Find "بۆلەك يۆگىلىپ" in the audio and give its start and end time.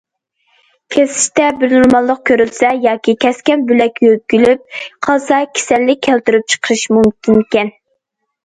3.73-4.81